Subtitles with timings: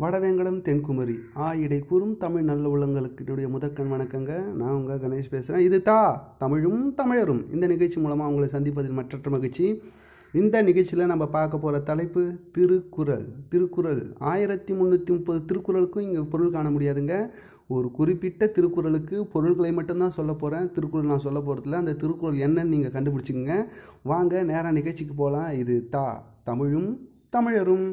[0.00, 1.14] வடவேங்கடம் தென்குமரி.
[1.42, 4.32] ஆ இடை கூறும் தமிழ் நல்ல உள்ளங்களுக்கு என்னுடைய முதற்கண் வணக்கங்க.
[4.60, 5.98] நான் உங்கள் கணேஷ் பேசுகிறேன் இது தா
[6.42, 7.42] தமிழும் தமிழரும்.
[7.54, 9.66] இந்த நிகழ்ச்சி மூலமாக உங்களை சந்திப்பதில் மற்றற்ற மகிழ்ச்சி.
[10.40, 12.22] இந்த நிகழ்ச்சியில் நம்ம பார்க்க போகிற தலைப்பு
[12.56, 13.26] திருக்குறள்.
[13.52, 14.02] திருக்குறள்.
[14.32, 17.16] ஆயிரத்தி முந்நூற்றி முப்பது திருக்குறளுக்கும் இங்கே பொருள் காண முடியாதுங்க.
[17.76, 22.94] ஒரு குறிப்பிட்ட திருக்குறளுக்கு பொருள்களை மட்டும்தான் சொல்ல போகிறேன் திருக்குறள் நான் சொல்ல போகிறதுல அந்த திருக்குறள் என்னன்னு நீங்கள்
[22.96, 23.56] கண்டுபிடிச்சிக்கங்க.
[24.12, 26.06] வாங்க நேராக நிகழ்ச்சிக்கு போகலாம் இது தா
[26.50, 26.90] தமிழும்
[27.36, 27.86] தமிழரும்.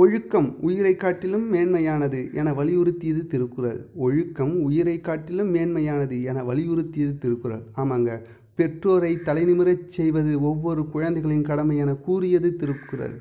[0.00, 3.86] ஒழுக்கம் உயிரை காட்டிலும் மேன்மையானது என வலியுறுத்தியது திருக்குறள்.
[3.94, 7.62] ஒழுக்கம் உயிரை காட்டிலும் மேன்மையானது என வலியுறுத்தியது திருக்குறள்.
[7.76, 8.20] ஆமாங்க.
[8.54, 13.16] பெற்றோரை தலைநிமிரச் செய்வது ஒவ்வொரு குழந்தைகளின் கடமை என கூறியது திருக்குறள்.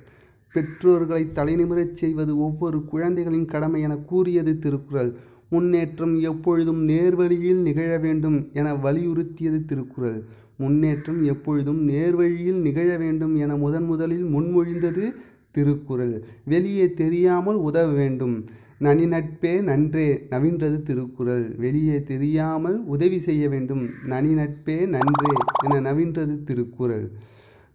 [0.54, 5.14] பெற்றோர்களை தலைநிமிரச் செய்வது ஒவ்வொரு குழந்தைகளின் கடமை என கூறியது திருக்குறள்.
[5.50, 10.24] முன்னேற்றம் எப்பொழுதும் நேர்வழியில் நிகழ வேண்டும் என வலியுறுத்தியது திருக்குறள்.
[10.58, 15.14] முன்னேற்றம் எப்பொழுதும் நேர்வழியில் நிகழ வேண்டும் என முதன் முதலில் முன்மொழிந்தது
[15.52, 16.24] திருக்குறள்.
[16.44, 18.46] வெளியே தெரியாமல் உதவ வேண்டும்.
[18.80, 21.46] நனி நட்பே நன்றே நவின்றது திருக்குறள்.
[21.58, 23.90] வெளியே தெரியாமல் உதவி செய்ய வேண்டும்.
[24.06, 25.32] நனி நட்பே நன்றே
[25.66, 27.12] என நவின்றது திருக்குறள்.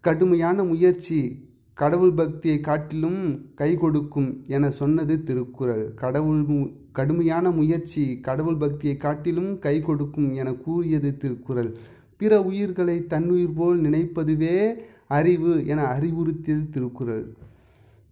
[0.00, 1.20] கடுமையான முயற்சி
[1.74, 3.20] கடவுள் பக்தியை காட்டிலும்
[3.54, 5.84] கை கொடுக்கும் என சொன்னது திருக்குறள்.
[5.94, 6.58] கடவுள் மு
[6.92, 11.70] கடுமையான முயற்சி கடவுள் பக்தியை காட்டிலும் கை கொடுக்கும் என கூறியது திருக்குறள்.
[12.16, 14.74] பிற உயிர்களை தன்னுயிர் போல் நினைப்பதுவே
[15.06, 17.24] அறிவு என அறிவுறுத்தியது திருக்குறள்.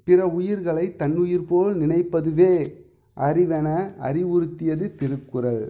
[0.05, 2.55] பிற உயிர்களை தன்னுயிர் போல் நினைப்பதுவே
[3.17, 3.69] அறிவென
[4.01, 5.65] அறிவுறுத்தியது திருக்குறள்.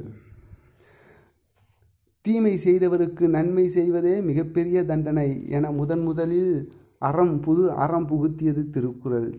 [2.25, 6.55] தீமை செய்தவருக்கு நன்மை செய்வதே மிகப்பெரிய தண்டனை என முதன் முதலில்
[6.99, 9.31] அறம் புது அறம் புகுத்தியது திருக்குறள்.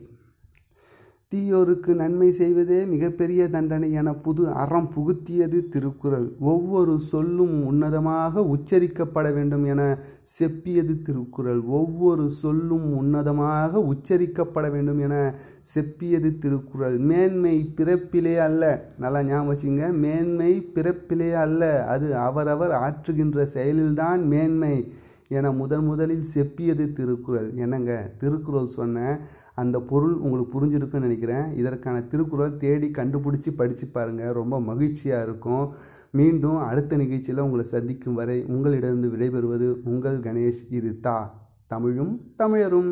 [1.35, 6.31] தீயோருக்கு நன்மை செய்வதே மிகப்பெரிய தண்டனை என புது அறம் புகுத்தியது திருக்குறள்.
[6.39, 9.97] ஒவ்வொரு சொல்லும் உன்னதமாக உச்சரிக்கப்பட வேண்டும் என
[10.39, 11.61] செப்பியது திருக்குறள்.
[11.61, 15.35] ஒவ்வொரு சொல்லும் உன்னதமாக உச்சரிக்கப்பட வேண்டும் என
[15.75, 16.97] செப்பியது திருக்குறள்.
[16.97, 18.89] மேன்மை பிறப்பிலே அல்ல.
[18.97, 19.93] நல்லா ஞாபகம் வச்சுங்க.
[19.93, 21.85] மேன்மை பிறப்பிலே அல்ல.
[21.85, 24.91] அது அவரவர் ஆற்றுகின்ற செயலில்தான் மேன்மை
[25.27, 27.51] என முதன் முதலில் செப்பியது திருக்குறள்.
[27.55, 28.11] என்னங்க?
[28.17, 29.19] திருக்குறள் சொன்ன
[29.61, 31.47] அந்த பொருள் உங்களுக்கு புரிஞ்சிருக்குன்னு நினைக்கிறேன்.
[31.55, 35.65] இதற்கான திருக்குறள் தேடி கண்டுபிடிச்சி படித்து பாருங்கள் ரொம்ப மகிழ்ச்சியாக இருக்கும்.
[36.11, 40.61] மீண்டும் அடுத்த நிகழ்ச்சியில் உங்களை சந்திக்கும் வரை உங்களிடமிருந்து விடைபெறுவது உங்கள் கணேஷ்.
[40.69, 41.17] இது தா.
[41.67, 42.91] தமிழும் தமிழரும்.